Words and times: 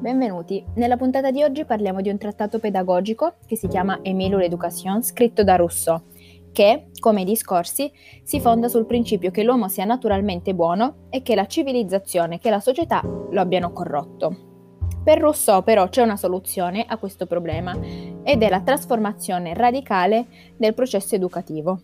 benvenuti. 0.00 0.64
Nella 0.76 0.96
puntata 0.96 1.30
di 1.30 1.42
oggi 1.42 1.66
parliamo 1.66 2.00
di 2.00 2.08
un 2.08 2.16
trattato 2.16 2.58
pedagogico 2.58 3.34
che 3.46 3.56
si 3.56 3.68
chiama 3.68 3.98
Emile 4.02 4.36
l'Education, 4.36 5.02
scritto 5.02 5.44
da 5.44 5.56
Rousseau, 5.56 6.00
che, 6.52 6.86
come 6.98 7.20
i 7.20 7.24
discorsi, 7.24 7.92
si 8.22 8.40
fonda 8.40 8.68
sul 8.68 8.86
principio 8.86 9.30
che 9.30 9.42
l'uomo 9.42 9.68
sia 9.68 9.84
naturalmente 9.84 10.54
buono 10.54 11.06
e 11.10 11.20
che 11.20 11.34
la 11.34 11.46
civilizzazione 11.46 12.40
e 12.42 12.50
la 12.50 12.60
società 12.60 13.02
lo 13.04 13.40
abbiano 13.40 13.72
corrotto. 13.72 14.48
Per 15.04 15.18
Rousseau 15.18 15.62
però 15.62 15.88
c'è 15.88 16.02
una 16.02 16.16
soluzione 16.16 16.84
a 16.86 16.96
questo 16.96 17.26
problema 17.26 17.78
ed 18.22 18.42
è 18.42 18.48
la 18.48 18.60
trasformazione 18.62 19.54
radicale 19.54 20.26
del 20.56 20.74
processo 20.74 21.14
educativo. 21.14 21.80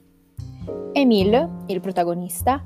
Emile, 0.92 1.64
il 1.66 1.80
protagonista, 1.80 2.64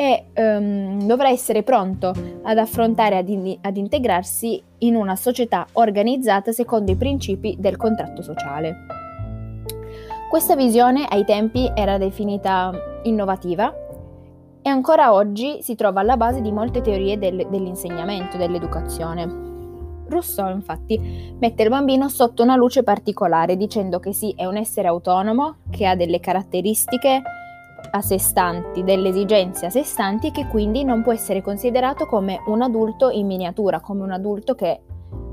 e 0.00 0.28
um, 0.34 1.04
dovrà 1.04 1.28
essere 1.28 1.62
pronto 1.62 2.14
ad 2.42 2.56
affrontare, 2.56 3.18
ad, 3.18 3.28
in- 3.28 3.58
ad 3.60 3.76
integrarsi 3.76 4.62
in 4.78 4.94
una 4.94 5.14
società 5.14 5.66
organizzata 5.72 6.52
secondo 6.52 6.90
i 6.90 6.96
principi 6.96 7.54
del 7.58 7.76
contratto 7.76 8.22
sociale. 8.22 8.86
Questa 10.30 10.56
visione 10.56 11.04
ai 11.06 11.26
tempi 11.26 11.70
era 11.74 11.98
definita 11.98 12.72
innovativa 13.02 13.74
e 14.62 14.70
ancora 14.70 15.12
oggi 15.12 15.58
si 15.60 15.74
trova 15.74 16.00
alla 16.00 16.16
base 16.16 16.40
di 16.40 16.50
molte 16.50 16.80
teorie 16.80 17.18
del- 17.18 17.46
dell'insegnamento, 17.50 18.38
dell'educazione. 18.38 19.48
Rousseau 20.08 20.50
infatti 20.50 21.34
mette 21.38 21.62
il 21.62 21.68
bambino 21.68 22.08
sotto 22.08 22.42
una 22.42 22.56
luce 22.56 22.82
particolare 22.82 23.54
dicendo 23.54 24.00
che 24.00 24.14
sì, 24.14 24.32
è 24.34 24.46
un 24.46 24.56
essere 24.56 24.88
autonomo, 24.88 25.56
che 25.68 25.84
ha 25.84 25.94
delle 25.94 26.20
caratteristiche 26.20 27.20
a 27.90 28.00
sé 28.00 28.18
stanti, 28.18 28.84
delle 28.84 29.08
esigenze 29.08 29.66
a 29.66 29.70
sé 29.70 29.82
stanti 29.82 30.28
e 30.28 30.30
che 30.30 30.46
quindi 30.46 30.84
non 30.84 31.02
può 31.02 31.12
essere 31.12 31.42
considerato 31.42 32.06
come 32.06 32.42
un 32.46 32.62
adulto 32.62 33.10
in 33.10 33.26
miniatura, 33.26 33.80
come 33.80 34.02
un 34.02 34.12
adulto 34.12 34.54
che 34.54 34.80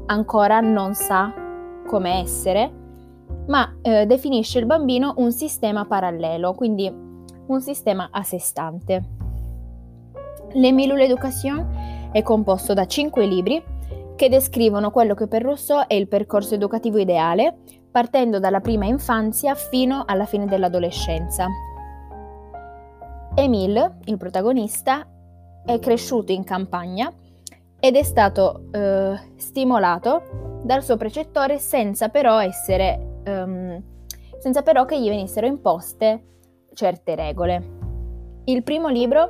ancora 0.07 0.59
non 0.59 0.93
sa 0.93 1.33
come 1.85 2.19
essere, 2.19 2.71
ma 3.47 3.77
eh, 3.81 4.05
definisce 4.05 4.59
il 4.59 4.65
bambino 4.65 5.13
un 5.17 5.31
sistema 5.31 5.85
parallelo, 5.85 6.53
quindi 6.53 6.91
un 7.47 7.61
sistema 7.61 8.09
a 8.11 8.23
sé 8.23 8.39
stante. 8.39 9.03
L'Emile 10.53 10.95
l'Education 10.95 12.09
è 12.11 12.21
composto 12.21 12.73
da 12.73 12.85
cinque 12.85 13.25
libri 13.25 13.61
che 14.15 14.29
descrivono 14.29 14.91
quello 14.91 15.13
che 15.13 15.27
per 15.27 15.43
Rousseau 15.43 15.85
è 15.87 15.93
il 15.93 16.07
percorso 16.07 16.55
educativo 16.55 16.97
ideale, 16.97 17.57
partendo 17.91 18.39
dalla 18.39 18.59
prima 18.59 18.85
infanzia 18.85 19.53
fino 19.55 20.03
alla 20.05 20.25
fine 20.25 20.45
dell'adolescenza, 20.45 21.47
Emile, 23.39 23.97
il 24.05 24.17
protagonista, 24.17 25.07
è 25.63 25.77
cresciuto 25.77 26.31
in 26.31 26.43
campagna 26.43 27.13
ed 27.79 27.95
è 27.95 28.01
stato 28.01 28.63
eh, 28.71 29.15
stimolato 29.35 30.61
dal 30.63 30.83
suo 30.83 30.97
precettore 30.97 31.59
senza 31.59 32.09
però 32.09 32.41
essere 32.41 33.21
um, 33.27 33.79
senza 34.39 34.63
però 34.63 34.85
che 34.85 34.99
gli 34.99 35.07
venissero 35.07 35.45
imposte 35.45 36.23
certe 36.73 37.13
regole. 37.13 37.75
Il 38.45 38.63
primo 38.63 38.87
libro 38.87 39.29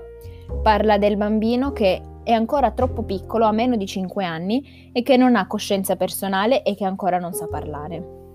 parla 0.63 0.97
del 0.97 1.17
bambino 1.17 1.73
che 1.73 2.01
è 2.23 2.31
ancora 2.31 2.71
troppo 2.71 3.03
piccolo, 3.03 3.43
a 3.43 3.51
meno 3.51 3.75
di 3.75 3.85
5 3.85 4.23
anni, 4.23 4.89
e 4.93 5.03
che 5.03 5.17
non 5.17 5.35
ha 5.35 5.47
coscienza 5.47 5.97
personale 5.97 6.63
e 6.63 6.75
che 6.75 6.85
ancora 6.85 7.19
non 7.19 7.33
sa 7.33 7.45
parlare. 7.47 8.26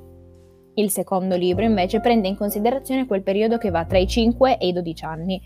Il 0.75 0.91
secondo 0.91 1.37
libro 1.37 1.65
invece 1.65 2.01
prende 2.01 2.29
in 2.29 2.37
considerazione 2.37 3.07
quel 3.07 3.23
periodo 3.23 3.59
che 3.59 3.71
va 3.71 3.85
tra 3.85 3.99
i 3.99 4.07
5 4.07 4.59
e 4.59 4.69
i 4.69 4.73
12 4.73 5.05
anni. 5.05 5.43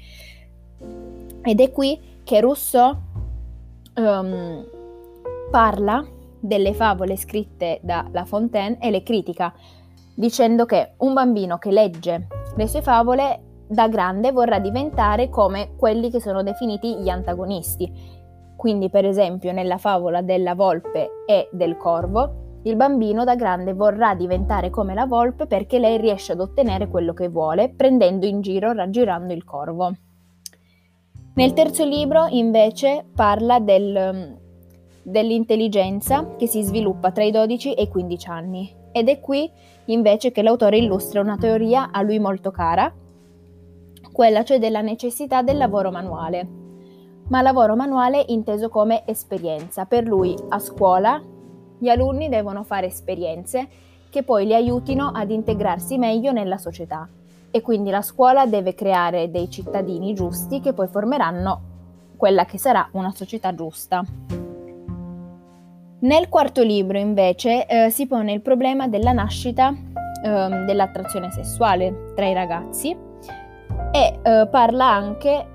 Ed 1.43 1.61
è 1.61 1.71
qui 1.71 2.01
che 2.23 2.41
Rousseau 2.41 2.97
um, 3.95 4.65
parla 5.51 6.05
delle 6.39 6.75
favole 6.75 7.17
scritte 7.17 7.81
da 7.83 8.09
La 8.13 8.25
Fontaine 8.25 8.79
e 8.81 8.91
le 8.91 9.03
critica, 9.03 9.53
dicendo 10.15 10.65
che 10.65 10.93
un 10.99 11.13
bambino 11.13 11.59
che 11.59 11.71
legge 11.71 12.27
le 12.55 12.67
sue 12.69 12.83
favole 12.83 13.41
da 13.69 13.89
grande 13.89 14.31
vorrà 14.31 14.61
diventare 14.61 15.29
come 15.29 15.75
quelli 15.77 16.11
che 16.11 16.21
sono 16.21 16.43
definiti 16.43 16.97
gli 16.97 17.09
antagonisti. 17.09 17.93
Quindi, 18.57 18.89
per 18.91 19.05
esempio, 19.05 19.53
nella 19.53 19.77
favola 19.77 20.23
della 20.23 20.55
volpe 20.55 21.25
e 21.27 21.49
del 21.53 21.77
corvo, 21.77 22.46
il 22.67 22.75
bambino 22.75 23.23
da 23.23 23.37
grande 23.37 23.75
vorrà 23.75 24.15
diventare 24.17 24.71
come 24.71 24.93
la 24.93 25.07
volpe 25.07 25.47
perché 25.47 25.79
lei 25.79 25.99
riesce 25.99 26.33
ad 26.33 26.41
ottenere 26.41 26.89
quello 26.89 27.13
che 27.13 27.29
vuole, 27.29 27.69
prendendo 27.69 28.27
in 28.27 28.41
giro, 28.41 28.73
raggirando 28.73 29.33
il 29.33 29.45
corvo. 29.45 29.95
Nel 31.35 31.53
terzo 31.53 31.85
libro, 31.85 32.27
invece, 32.29 33.05
parla 33.15 33.61
del, 33.61 34.37
dell'intelligenza 35.01 36.35
che 36.37 36.49
si 36.49 36.63
sviluppa 36.63 37.13
tra 37.13 37.23
i 37.23 37.31
12 37.31 37.75
e 37.75 37.83
i 37.83 37.89
15 37.89 38.29
anni. 38.29 38.75
Ed 38.91 39.09
è 39.09 39.21
qui, 39.21 39.49
invece, 39.87 40.33
che 40.33 40.43
l'autore 40.43 40.79
illustra 40.79 41.21
una 41.21 41.37
teoria 41.37 41.91
a 41.93 42.03
lui 42.03 42.19
molto 42.19 42.51
cara, 42.51 42.93
quella 44.11 44.43
cioè 44.43 44.59
della 44.59 44.81
necessità 44.81 45.43
del 45.43 45.59
lavoro 45.59 45.93
manuale. 45.93 46.49
Ma 47.29 47.43
lavoro 47.43 47.77
manuale 47.77 48.25
inteso 48.27 48.69
come 48.69 49.03
esperienza. 49.07 49.85
Per 49.85 50.05
lui, 50.05 50.35
a 50.49 50.59
scuola, 50.59 51.21
gli 51.79 51.89
alunni 51.89 52.29
devono 52.29 52.63
fare 52.63 52.87
esperienze 52.87 53.69
che 54.11 54.23
poi 54.23 54.47
li 54.47 54.55
aiutino 54.55 55.11
ad 55.15 55.31
integrarsi 55.31 55.99
meglio 55.99 56.33
nella 56.33 56.59
società 56.59 57.09
e 57.51 57.61
quindi 57.61 57.91
la 57.91 58.03
scuola 58.03 58.47
deve 58.47 58.75
creare 58.75 59.31
dei 59.31 59.51
cittadini 59.51 60.15
giusti 60.15 60.61
che 60.61 60.73
poi 60.73 60.89
formeranno 60.89 61.61
quella 62.17 62.45
che 62.45 62.59
sarà 62.59 62.89
una 62.93 63.13
società 63.13 63.55
giusta. 63.55 64.05
Nel 65.99 66.29
quarto 66.29 66.63
libro 66.63 66.99
invece 66.99 67.67
eh, 67.67 67.91
si 67.91 68.07
pone 68.07 68.33
il 68.33 68.43
problema 68.43 68.89
della 68.89 69.13
nascita 69.13 69.71
eh, 69.71 70.65
dell'attrazione 70.67 71.31
sessuale 71.31 72.13
tra 72.15 72.27
i 72.27 72.35
ragazzi 72.35 72.97
e 73.93 74.19
eh, 74.23 74.49
parla 74.51 74.87
anche 74.87 75.47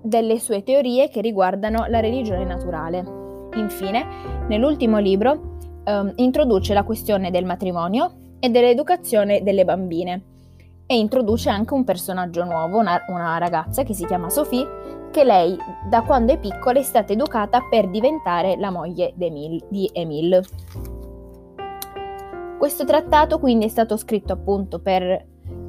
delle 0.00 0.38
sue 0.38 0.62
teorie 0.62 1.08
che 1.08 1.20
riguardano 1.20 1.86
la 1.88 2.00
religione 2.00 2.44
naturale. 2.44 3.23
Infine, 3.54 4.06
nell'ultimo 4.48 4.98
libro, 4.98 5.56
um, 5.84 6.12
introduce 6.16 6.74
la 6.74 6.84
questione 6.84 7.30
del 7.30 7.44
matrimonio 7.44 8.12
e 8.40 8.48
dell'educazione 8.48 9.42
delle 9.42 9.64
bambine 9.64 10.22
e 10.86 10.98
introduce 10.98 11.48
anche 11.48 11.74
un 11.74 11.84
personaggio 11.84 12.44
nuovo, 12.44 12.78
una, 12.78 13.04
una 13.08 13.38
ragazza 13.38 13.84
che 13.84 13.94
si 13.94 14.04
chiama 14.04 14.28
Sophie, 14.28 15.08
che 15.10 15.24
lei 15.24 15.56
da 15.88 16.02
quando 16.02 16.32
è 16.32 16.38
piccola 16.38 16.78
è 16.78 16.82
stata 16.82 17.12
educata 17.12 17.60
per 17.70 17.88
diventare 17.88 18.56
la 18.56 18.70
moglie 18.70 19.14
di 19.16 19.90
Emile. 19.92 20.42
Questo 22.58 22.84
trattato 22.84 23.38
quindi 23.38 23.66
è 23.66 23.68
stato 23.68 23.96
scritto 23.96 24.32
appunto 24.32 24.80
per 24.80 25.02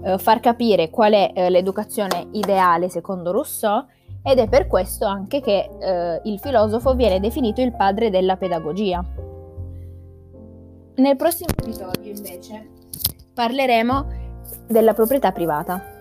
eh, 0.03 0.17
far 0.17 0.40
capire 0.40 0.90
qual 0.90 1.13
è 1.13 1.31
eh, 1.34 1.50
l'educazione 1.50 2.28
ideale 2.31 2.90
secondo 2.90 3.31
Rousseau 3.31 3.85
ed 4.27 4.39
è 4.39 4.49
per 4.49 4.65
questo 4.65 5.05
anche 5.05 5.39
che 5.39 5.69
eh, 5.79 6.21
il 6.23 6.39
filosofo 6.39 6.95
viene 6.95 7.19
definito 7.19 7.61
il 7.61 7.75
padre 7.75 8.09
della 8.09 8.37
pedagogia. 8.37 9.05
Nel 10.95 11.15
prossimo 11.15 11.49
episodio 11.55 12.11
invece 12.11 12.69
parleremo 13.35 14.07
della 14.67 14.93
proprietà 14.93 15.31
privata. 15.31 15.94